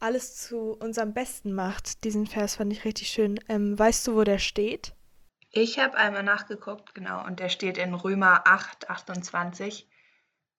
alles 0.00 0.36
zu 0.36 0.72
unserem 0.72 1.14
Besten 1.14 1.54
macht. 1.54 2.04
Diesen 2.04 2.26
Vers 2.26 2.56
fand 2.56 2.74
ich 2.74 2.84
richtig 2.84 3.08
schön. 3.08 3.40
Ähm, 3.48 3.78
weißt 3.78 4.06
du, 4.06 4.16
wo 4.16 4.24
der 4.24 4.38
steht? 4.38 4.92
Ich 5.58 5.78
habe 5.78 5.96
einmal 5.96 6.22
nachgeguckt, 6.22 6.94
genau, 6.94 7.24
und 7.24 7.40
der 7.40 7.48
steht 7.48 7.78
in 7.78 7.94
Römer 7.94 8.46
8, 8.46 8.90
28. 8.90 9.88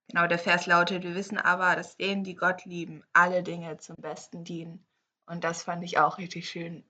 Genau, 0.07 0.25
der 0.25 0.39
Vers 0.39 0.65
lautet, 0.65 1.03
wir 1.03 1.13
wissen 1.13 1.37
aber, 1.37 1.75
dass 1.75 1.97
denen, 1.97 2.23
die 2.23 2.33
Gott 2.33 2.65
lieben, 2.65 3.03
alle 3.13 3.43
Dinge 3.43 3.77
zum 3.77 3.95
Besten 3.97 4.43
dienen. 4.43 4.87
Und 5.27 5.43
das 5.43 5.61
fand 5.61 5.83
ich 5.83 5.99
auch 5.99 6.17
richtig 6.17 6.49
schön, 6.49 6.83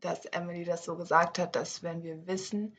dass 0.00 0.24
Emily 0.24 0.64
das 0.64 0.84
so 0.84 0.96
gesagt 0.96 1.38
hat, 1.38 1.54
dass 1.54 1.84
wenn 1.84 2.02
wir 2.02 2.26
wissen, 2.26 2.76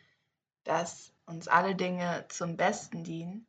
dass 0.66 1.14
uns 1.26 1.48
alle 1.48 1.76
Dinge 1.76 2.26
zum 2.28 2.58
Besten 2.58 3.06
dienen, 3.06 3.48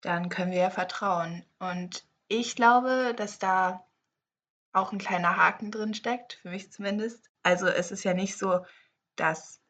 dann 0.00 0.28
können 0.28 0.50
wir 0.50 0.58
ja 0.58 0.70
vertrauen. 0.70 1.44
Und 1.60 2.04
ich 2.26 2.56
glaube, 2.56 3.14
dass 3.16 3.38
da 3.38 3.86
auch 4.72 4.90
ein 4.90 4.98
kleiner 4.98 5.36
Haken 5.36 5.70
drin 5.70 5.94
steckt, 5.94 6.32
für 6.42 6.50
mich 6.50 6.72
zumindest. 6.72 7.30
Also 7.44 7.68
es 7.68 7.92
ist 7.92 8.02
ja 8.02 8.12
nicht 8.12 8.36
so, 8.36 8.66
dass 9.14 9.60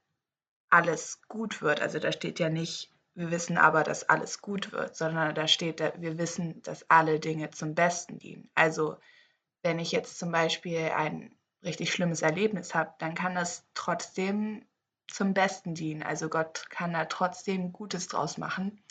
alles 0.71 1.21
gut 1.29 1.63
wird. 1.63 1.81
Also 1.81 1.99
da 1.99 2.13
steht 2.13 2.39
ja 2.39 2.49
nicht, 2.49 2.93
wir 3.15 3.31
wissen 3.31 3.59
aber, 3.59 3.83
dass 3.83 4.09
alles 4.09 4.41
gut 4.41 4.73
wird, 4.73 4.97
sondern 4.97 5.35
da 5.35 5.49
steht, 5.49 5.81
wir 5.81 6.19
wissen, 6.19 6.63
dass 6.63 6.89
alle 6.91 7.21
Dinge 7.21 7.51
zum 7.51 7.75
Besten 7.75 8.19
dienen. 8.19 8.51
Also 8.55 8.97
wenn 9.63 9.79
ich 9.79 9.93
jetzt 9.93 10.19
zum 10.19 10.31
Beispiel 10.31 10.91
ein 10.95 11.35
richtig 11.65 11.93
schlimmes 11.93 12.23
Erlebnis 12.23 12.75
habe, 12.75 12.95
dann 12.99 13.15
kann 13.15 13.35
das 13.35 13.67
trotzdem 13.75 14.65
zum 15.09 15.35
Besten 15.35 15.75
dienen. 15.75 16.03
Also 16.03 16.29
Gott 16.29 16.71
kann 16.71 16.93
da 16.93 17.07
trotzdem 17.07 17.73
Gutes 17.73 18.07
draus 18.09 18.39
machen. 18.39 18.83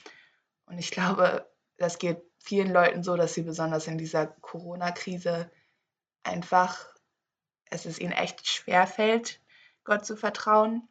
Und 0.66 0.78
ich 0.78 0.92
glaube, 0.92 1.50
das 1.78 2.00
geht 2.00 2.22
vielen 2.40 2.72
Leuten 2.72 3.04
so, 3.04 3.16
dass 3.16 3.34
sie 3.34 3.44
besonders 3.44 3.88
in 3.88 3.98
dieser 3.98 4.28
Corona-Krise 4.28 5.50
einfach, 6.24 6.94
es 7.70 7.86
ist 7.86 8.00
ihnen 8.00 8.12
echt 8.12 8.48
schwer 8.48 8.88
fällt, 8.88 9.42
Gott 9.84 10.06
zu 10.06 10.18
vertrauen. 10.18 10.88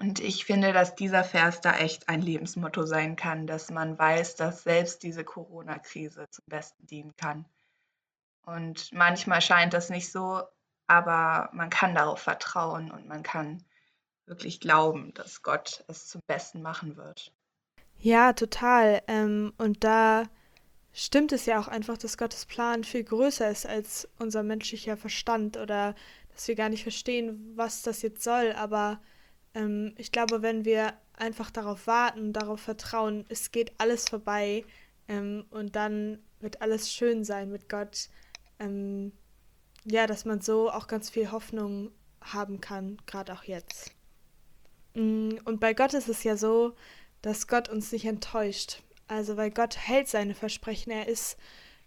Und 0.00 0.20
ich 0.20 0.44
finde, 0.44 0.72
dass 0.72 0.94
dieser 0.94 1.24
Vers 1.24 1.60
da 1.60 1.76
echt 1.76 2.08
ein 2.08 2.22
Lebensmotto 2.22 2.84
sein 2.84 3.16
kann, 3.16 3.46
dass 3.46 3.70
man 3.70 3.98
weiß, 3.98 4.36
dass 4.36 4.62
selbst 4.62 5.02
diese 5.02 5.24
Corona-Krise 5.24 6.26
zum 6.30 6.44
Besten 6.46 6.86
dienen 6.86 7.14
kann. 7.16 7.46
Und 8.44 8.92
manchmal 8.92 9.40
scheint 9.40 9.72
das 9.72 9.90
nicht 9.90 10.10
so, 10.10 10.42
aber 10.86 11.50
man 11.52 11.70
kann 11.70 11.94
darauf 11.94 12.20
vertrauen 12.20 12.90
und 12.90 13.06
man 13.06 13.22
kann 13.22 13.64
wirklich 14.26 14.60
glauben, 14.60 15.12
dass 15.14 15.42
Gott 15.42 15.84
es 15.88 16.08
zum 16.08 16.20
Besten 16.26 16.62
machen 16.62 16.96
wird. 16.96 17.32
Ja, 17.98 18.32
total. 18.32 19.02
Ähm, 19.06 19.52
und 19.58 19.84
da 19.84 20.24
stimmt 20.92 21.32
es 21.32 21.46
ja 21.46 21.60
auch 21.60 21.68
einfach, 21.68 21.96
dass 21.96 22.18
Gottes 22.18 22.46
Plan 22.46 22.84
viel 22.84 23.04
größer 23.04 23.48
ist 23.48 23.66
als 23.66 24.08
unser 24.18 24.42
menschlicher 24.42 24.96
Verstand 24.96 25.56
oder 25.56 25.94
dass 26.32 26.48
wir 26.48 26.54
gar 26.54 26.68
nicht 26.68 26.82
verstehen, 26.82 27.52
was 27.54 27.82
das 27.82 28.02
jetzt 28.02 28.22
soll. 28.22 28.52
Aber 28.52 29.00
ähm, 29.54 29.94
ich 29.96 30.12
glaube, 30.12 30.42
wenn 30.42 30.64
wir 30.64 30.94
einfach 31.14 31.50
darauf 31.50 31.86
warten, 31.86 32.32
darauf 32.32 32.60
vertrauen, 32.60 33.24
es 33.28 33.50
geht 33.50 33.72
alles 33.78 34.08
vorbei 34.08 34.64
ähm, 35.08 35.44
und 35.50 35.76
dann 35.76 36.18
wird 36.40 36.62
alles 36.62 36.92
schön 36.92 37.24
sein 37.24 37.50
mit 37.50 37.68
Gott, 37.68 38.08
ähm, 38.58 39.12
ja, 39.84 40.06
dass 40.06 40.24
man 40.24 40.40
so 40.40 40.70
auch 40.70 40.86
ganz 40.86 41.10
viel 41.10 41.30
Hoffnung 41.30 41.90
haben 42.20 42.60
kann, 42.60 42.98
gerade 43.06 43.32
auch 43.32 43.44
jetzt. 43.44 43.92
Mm, 44.94 45.34
und 45.44 45.60
bei 45.60 45.74
Gott 45.74 45.94
ist 45.94 46.08
es 46.08 46.22
ja 46.24 46.36
so, 46.36 46.74
dass 47.20 47.48
Gott 47.48 47.68
uns 47.68 47.92
nicht 47.92 48.04
enttäuscht. 48.04 48.82
Also, 49.08 49.36
weil 49.36 49.50
Gott 49.50 49.76
hält 49.76 50.08
seine 50.08 50.34
Versprechen. 50.34 50.90
Er 50.90 51.08
ist, 51.08 51.36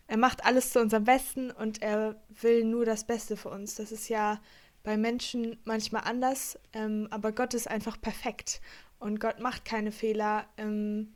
er 0.07 0.17
macht 0.17 0.45
alles 0.45 0.71
zu 0.71 0.79
unserem 0.79 1.05
Besten 1.05 1.51
und 1.51 1.81
er 1.81 2.21
will 2.41 2.63
nur 2.63 2.85
das 2.85 3.05
Beste 3.05 3.37
für 3.37 3.49
uns. 3.49 3.75
Das 3.75 3.91
ist 3.91 4.09
ja 4.09 4.41
bei 4.85 4.95
Menschen 4.95 5.59
manchmal 5.65 6.03
anders, 6.03 6.57
ähm, 6.71 7.07
aber 7.11 7.31
Gott 7.31 7.53
ist 7.53 7.69
einfach 7.69 7.99
perfekt 7.99 8.61
und 8.99 9.19
Gott 9.19 9.39
macht 9.39 9.65
keine 9.65 9.91
Fehler 9.91 10.45
ähm, 10.57 11.15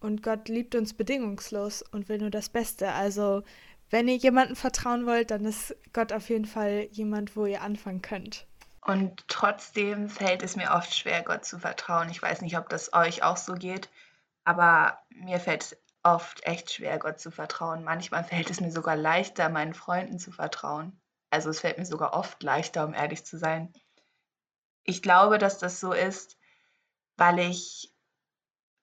und 0.00 0.22
Gott 0.22 0.48
liebt 0.48 0.74
uns 0.76 0.94
bedingungslos 0.94 1.82
und 1.82 2.08
will 2.08 2.18
nur 2.18 2.30
das 2.30 2.50
Beste. 2.50 2.92
Also 2.92 3.42
wenn 3.90 4.06
ihr 4.06 4.16
jemandem 4.16 4.54
vertrauen 4.54 5.06
wollt, 5.06 5.30
dann 5.30 5.44
ist 5.44 5.74
Gott 5.92 6.12
auf 6.12 6.28
jeden 6.28 6.44
Fall 6.44 6.88
jemand, 6.92 7.34
wo 7.34 7.46
ihr 7.46 7.62
anfangen 7.62 8.02
könnt. 8.02 8.46
Und 8.82 9.26
trotzdem 9.28 10.08
fällt 10.08 10.42
es 10.42 10.54
mir 10.54 10.70
oft 10.70 10.94
schwer, 10.94 11.22
Gott 11.22 11.44
zu 11.44 11.58
vertrauen. 11.58 12.10
Ich 12.10 12.22
weiß 12.22 12.42
nicht, 12.42 12.56
ob 12.56 12.68
das 12.68 12.92
euch 12.92 13.22
auch 13.22 13.36
so 13.36 13.54
geht, 13.54 13.90
aber 14.44 14.98
mir 15.10 15.40
fällt 15.40 15.62
es 15.62 15.76
oft 16.02 16.46
echt 16.46 16.72
schwer, 16.72 16.98
Gott 16.98 17.18
zu 17.18 17.30
vertrauen. 17.30 17.82
Manchmal 17.82 18.24
fällt 18.24 18.50
es 18.50 18.60
mir 18.60 18.70
sogar 18.70 18.96
leichter, 18.96 19.48
meinen 19.48 19.74
Freunden 19.74 20.18
zu 20.18 20.30
vertrauen. 20.32 20.98
Also 21.30 21.50
es 21.50 21.60
fällt 21.60 21.78
mir 21.78 21.86
sogar 21.86 22.14
oft 22.14 22.42
leichter, 22.42 22.84
um 22.84 22.94
ehrlich 22.94 23.24
zu 23.24 23.38
sein. 23.38 23.72
Ich 24.84 25.02
glaube, 25.02 25.38
dass 25.38 25.58
das 25.58 25.80
so 25.80 25.92
ist, 25.92 26.38
weil 27.16 27.38
ich, 27.40 27.92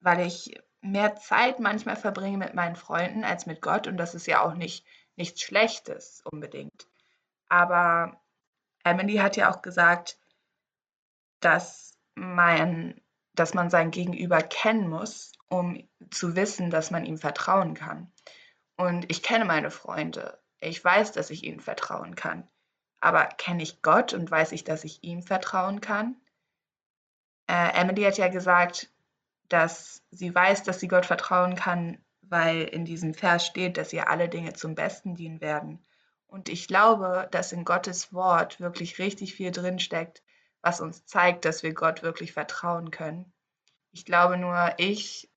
weil 0.01 0.25
ich 0.25 0.61
mehr 0.81 1.15
Zeit 1.15 1.59
manchmal 1.59 1.95
verbringe 1.95 2.37
mit 2.37 2.53
meinen 2.53 2.75
Freunden 2.75 3.23
als 3.23 3.45
mit 3.47 3.61
Gott 3.61 3.87
und 3.87 3.97
das 3.97 4.13
ist 4.13 4.27
ja 4.27 4.43
auch 4.43 4.53
nicht 4.53 4.85
nichts 5.15 5.41
Schlechtes 5.41 6.21
unbedingt. 6.25 6.87
Aber 7.47 8.21
Emily 8.83 9.15
hat 9.15 9.37
ja 9.37 9.51
auch 9.51 9.61
gesagt, 9.61 10.19
dass 11.39 11.93
man, 12.15 12.99
dass 13.33 13.53
man 13.53 13.69
sein 13.69 13.91
Gegenüber 13.91 14.41
kennen 14.41 14.89
muss, 14.89 15.33
um 15.47 15.87
zu 16.11 16.35
wissen, 16.35 16.69
dass 16.69 16.91
man 16.91 17.05
ihm 17.05 17.17
vertrauen 17.17 17.73
kann. 17.73 18.11
Und 18.77 19.09
ich 19.09 19.23
kenne 19.23 19.45
meine 19.45 19.71
Freunde. 19.71 20.39
Ich 20.59 20.83
weiß, 20.83 21.11
dass 21.11 21.29
ich 21.29 21.43
ihnen 21.43 21.59
vertrauen 21.59 22.15
kann. 22.15 22.47
Aber 22.99 23.25
kenne 23.25 23.63
ich 23.63 23.81
Gott 23.81 24.13
und 24.13 24.31
weiß 24.31 24.51
ich, 24.51 24.63
dass 24.63 24.83
ich 24.83 25.03
ihm 25.03 25.21
vertrauen 25.21 25.81
kann? 25.81 26.15
Äh, 27.47 27.79
Emily 27.79 28.03
hat 28.03 28.17
ja 28.17 28.29
gesagt, 28.29 28.89
dass 29.49 30.01
sie 30.11 30.33
weiß, 30.33 30.63
dass 30.63 30.79
sie 30.79 30.87
Gott 30.87 31.05
vertrauen 31.05 31.55
kann, 31.55 32.03
weil 32.21 32.63
in 32.63 32.85
diesem 32.85 33.13
Vers 33.13 33.45
steht, 33.45 33.77
dass 33.77 33.93
ihr 33.93 34.09
alle 34.09 34.29
Dinge 34.29 34.53
zum 34.53 34.75
Besten 34.75 35.15
dienen 35.15 35.41
werden. 35.41 35.85
Und 36.27 36.49
ich 36.49 36.67
glaube, 36.67 37.27
dass 37.31 37.51
in 37.51 37.63
Gottes 37.63 38.11
Wort 38.11 38.59
wirklich 38.59 38.97
richtig 38.97 39.35
viel 39.35 39.51
drinsteckt, 39.51 40.23
was 40.61 40.81
uns 40.81 41.05
zeigt, 41.05 41.45
dass 41.45 41.61
wir 41.61 41.73
Gott 41.73 42.01
wirklich 42.01 42.33
vertrauen 42.33 42.89
können. 42.89 43.31
Ich 43.91 44.03
glaube 44.05 44.37
nur, 44.37 44.73
ich 44.77 45.29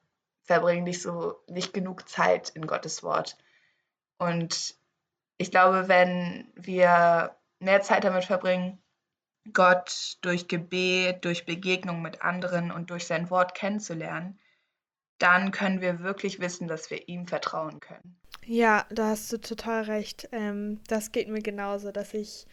verbringe 0.42 0.82
nicht 0.82 1.02
so 1.02 1.44
nicht 1.46 1.74
genug 1.74 2.08
Zeit 2.08 2.48
in 2.48 2.66
Gottes 2.66 3.02
Wort. 3.02 3.36
Und 4.16 4.77
ich 5.38 5.50
glaube, 5.50 5.88
wenn 5.88 6.50
wir 6.54 7.36
mehr 7.60 7.80
Zeit 7.80 8.04
damit 8.04 8.24
verbringen, 8.24 8.82
Gott 9.52 10.18
durch 10.20 10.48
Gebet, 10.48 11.24
durch 11.24 11.46
Begegnung 11.46 12.02
mit 12.02 12.22
anderen 12.22 12.70
und 12.70 12.90
durch 12.90 13.06
sein 13.06 13.30
Wort 13.30 13.54
kennenzulernen, 13.54 14.38
dann 15.18 15.50
können 15.50 15.80
wir 15.80 16.00
wirklich 16.00 16.40
wissen, 16.40 16.68
dass 16.68 16.90
wir 16.90 17.08
ihm 17.08 17.26
vertrauen 17.26 17.80
können. 17.80 18.20
Ja, 18.44 18.86
da 18.90 19.08
hast 19.08 19.32
du 19.32 19.38
total 19.38 19.84
recht. 19.84 20.28
Ähm, 20.32 20.80
das 20.88 21.12
geht 21.12 21.28
mir 21.28 21.42
genauso, 21.42 21.92
dass 21.92 22.14
ich 22.14 22.46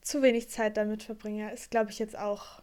zu 0.00 0.22
wenig 0.22 0.48
Zeit 0.48 0.76
damit 0.76 1.02
verbringe. 1.02 1.52
Ist, 1.52 1.70
glaube 1.70 1.90
ich, 1.90 1.98
jetzt 1.98 2.18
auch. 2.18 2.62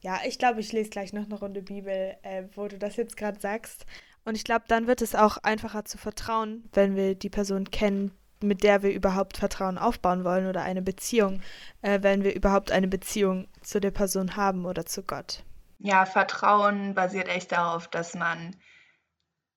Ja, 0.00 0.20
ich 0.26 0.38
glaube, 0.38 0.60
ich 0.60 0.72
lese 0.72 0.90
gleich 0.90 1.12
noch 1.12 1.24
eine 1.24 1.38
Runde 1.38 1.62
Bibel, 1.62 2.16
äh, 2.22 2.44
wo 2.54 2.66
du 2.66 2.78
das 2.78 2.96
jetzt 2.96 3.16
gerade 3.16 3.40
sagst. 3.40 3.86
Und 4.24 4.36
ich 4.36 4.44
glaube, 4.44 4.64
dann 4.68 4.86
wird 4.86 5.00
es 5.00 5.14
auch 5.14 5.38
einfacher 5.38 5.84
zu 5.84 5.96
vertrauen, 5.96 6.68
wenn 6.72 6.96
wir 6.96 7.14
die 7.14 7.30
Person 7.30 7.70
kennen, 7.70 8.12
mit 8.42 8.62
der 8.62 8.82
wir 8.82 8.92
überhaupt 8.92 9.36
Vertrauen 9.36 9.78
aufbauen 9.78 10.24
wollen 10.24 10.46
oder 10.46 10.62
eine 10.62 10.82
Beziehung, 10.82 11.40
äh, 11.82 12.02
wenn 12.02 12.24
wir 12.24 12.34
überhaupt 12.34 12.70
eine 12.70 12.88
Beziehung 12.88 13.48
zu 13.62 13.80
der 13.80 13.90
Person 13.90 14.36
haben 14.36 14.66
oder 14.66 14.86
zu 14.86 15.02
Gott. 15.02 15.44
Ja, 15.78 16.06
Vertrauen 16.06 16.94
basiert 16.94 17.28
echt 17.28 17.52
darauf, 17.52 17.88
dass 17.88 18.14
man 18.14 18.56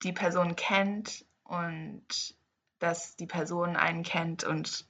die 0.03 0.13
Person 0.13 0.55
kennt 0.55 1.25
und 1.43 2.35
dass 2.79 3.15
die 3.15 3.27
Person 3.27 3.75
einen 3.75 4.03
kennt 4.03 4.43
und 4.43 4.85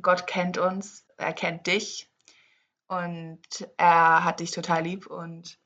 Gott 0.00 0.26
kennt 0.26 0.58
uns, 0.58 1.06
er 1.16 1.32
kennt 1.32 1.66
dich 1.66 2.10
und 2.86 3.40
er 3.76 4.24
hat 4.24 4.40
dich 4.40 4.50
total 4.50 4.82
lieb 4.82 5.06
und 5.06 5.58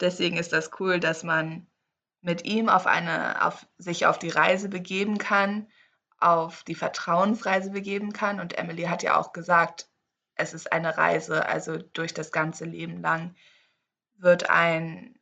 deswegen 0.00 0.36
ist 0.36 0.52
das 0.52 0.70
cool, 0.80 1.00
dass 1.00 1.22
man 1.22 1.66
mit 2.20 2.44
ihm 2.44 2.68
auf 2.68 2.86
eine, 2.86 3.44
auf 3.44 3.66
sich 3.78 4.06
auf 4.06 4.18
die 4.18 4.30
Reise 4.30 4.68
begeben 4.68 5.18
kann, 5.18 5.68
auf 6.18 6.64
die 6.64 6.74
Vertrauensreise 6.74 7.70
begeben 7.70 8.12
kann. 8.12 8.40
Und 8.40 8.56
Emily 8.58 8.84
hat 8.84 9.02
ja 9.02 9.16
auch 9.18 9.32
gesagt, 9.32 9.88
es 10.34 10.54
ist 10.54 10.72
eine 10.72 10.96
Reise, 10.96 11.46
also 11.46 11.78
durch 11.78 12.14
das 12.14 12.30
ganze 12.30 12.64
Leben 12.64 13.00
lang 13.00 13.34
wird 14.18 14.50
ein 14.50 15.18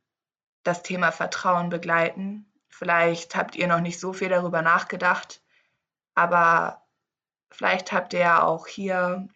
das 0.65 0.83
Thema 0.83 1.13
Vertrauen 1.13 1.69
begleiten. 1.69 2.51
Vielleicht 2.69 3.37
habt 3.37 3.55
ihr 3.55 3.69
noch 3.69 3.81
nicht 3.81 4.01
so 4.01 4.13
viel 4.13 4.31
darüber 4.31 4.63
nachgedacht, 4.63 5.43
aber 6.15 6.83
vielleicht 7.51 7.93
habt 7.93 8.15
ihr 8.15 8.43
auch 8.43 8.67
hier 8.67 9.29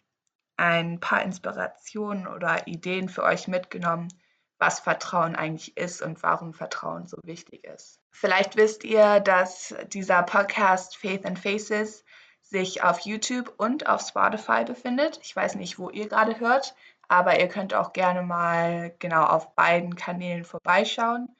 ein 0.57 0.99
paar 0.99 1.21
Inspirationen 1.21 2.27
oder 2.27 2.67
Ideen 2.67 3.07
für 3.07 3.23
euch 3.23 3.47
mitgenommen, 3.47 4.09
was 4.57 4.81
Vertrauen 4.81 5.35
eigentlich 5.35 5.77
ist 5.77 6.01
und 6.01 6.21
warum 6.21 6.53
Vertrauen 6.53 7.07
so 7.07 7.17
wichtig 7.23 7.63
ist. 7.63 7.98
Vielleicht 8.11 8.55
wisst 8.55 8.83
ihr, 8.83 9.19
dass 9.19 9.75
dieser 9.87 10.23
Podcast 10.23 10.97
Faith 10.97 11.25
and 11.25 11.39
Faces 11.39 12.03
sich 12.41 12.83
auf 12.83 13.01
YouTube 13.01 13.53
und 13.57 13.87
auf 13.87 14.01
Spotify 14.01 14.65
befindet. 14.65 15.19
Ich 15.21 15.35
weiß 15.35 15.55
nicht, 15.55 15.77
wo 15.79 15.89
ihr 15.89 16.07
gerade 16.07 16.39
hört, 16.39 16.75
aber 17.07 17.39
ihr 17.39 17.47
könnt 17.47 17.73
auch 17.73 17.93
gerne 17.93 18.21
mal 18.21 18.93
genau 18.99 19.23
auf 19.23 19.55
beiden 19.55 19.95
Kanälen 19.95 20.43
vorbeischauen. 20.43 21.35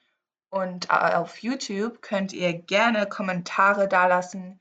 Und 0.48 0.90
auf 0.90 1.38
YouTube 1.42 2.02
könnt 2.02 2.32
ihr 2.32 2.52
gerne 2.54 3.06
Kommentare 3.06 3.86
dalassen, 3.86 4.60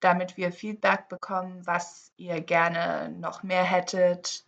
damit 0.00 0.36
wir 0.36 0.52
Feedback 0.52 1.08
bekommen, 1.08 1.64
was 1.66 2.12
ihr 2.16 2.40
gerne 2.40 3.08
noch 3.10 3.42
mehr 3.42 3.62
hättet, 3.62 4.44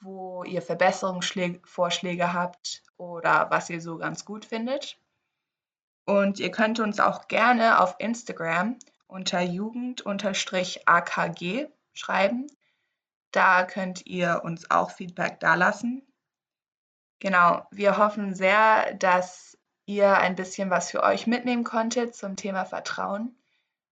wo 0.00 0.42
ihr 0.44 0.60
Verbesserungsvorschläge 0.60 2.32
habt 2.32 2.82
oder 2.96 3.48
was 3.50 3.70
ihr 3.70 3.80
so 3.80 3.98
ganz 3.98 4.24
gut 4.24 4.44
findet. 4.44 4.98
Und 6.04 6.38
ihr 6.38 6.50
könnt 6.50 6.80
uns 6.80 7.00
auch 7.00 7.28
gerne 7.28 7.80
auf 7.80 7.96
Instagram 7.98 8.78
unter 9.06 9.40
jugend-akg 9.40 10.10
schreiben. 11.94 12.46
Da 13.30 13.64
könnt 13.64 14.06
ihr 14.06 14.42
uns 14.44 14.70
auch 14.70 14.90
Feedback 14.90 15.40
dalassen. 15.40 16.06
Genau, 17.20 17.66
wir 17.70 17.96
hoffen 17.96 18.34
sehr, 18.34 18.94
dass 18.94 19.56
ihr 19.86 20.18
ein 20.18 20.36
bisschen 20.36 20.70
was 20.70 20.90
für 20.90 21.02
euch 21.02 21.26
mitnehmen 21.26 21.64
konntet 21.64 22.14
zum 22.14 22.36
Thema 22.36 22.64
Vertrauen. 22.64 23.36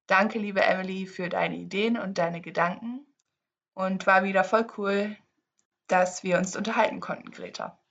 Danke, 0.06 0.38
liebe 0.38 0.62
Emily, 0.62 1.06
für 1.06 1.28
deine 1.28 1.56
Ideen 1.56 1.98
und 1.98 2.18
deine 2.18 2.40
Gedanken. 2.40 3.06
Und 3.74 4.06
war 4.06 4.24
wieder 4.24 4.44
voll 4.44 4.66
cool, 4.76 5.16
dass 5.86 6.22
wir 6.22 6.36
uns 6.38 6.56
unterhalten 6.56 7.00
konnten, 7.00 7.30
Greta. 7.30 7.81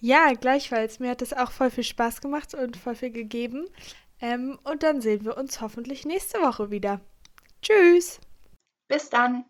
Ja, 0.00 0.32
gleichfalls. 0.32 0.98
Mir 0.98 1.10
hat 1.10 1.22
es 1.22 1.32
auch 1.32 1.50
voll 1.52 1.70
viel 1.70 1.84
Spaß 1.84 2.20
gemacht 2.20 2.54
und 2.54 2.76
voll 2.76 2.94
viel 2.94 3.10
gegeben. 3.10 3.68
Ähm, 4.20 4.58
und 4.64 4.82
dann 4.82 5.00
sehen 5.00 5.24
wir 5.24 5.36
uns 5.36 5.60
hoffentlich 5.60 6.04
nächste 6.04 6.40
Woche 6.40 6.70
wieder. 6.70 7.00
Tschüss. 7.62 8.20
Bis 8.88 9.10
dann. 9.10 9.44